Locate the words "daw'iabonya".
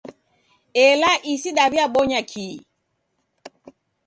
1.57-2.19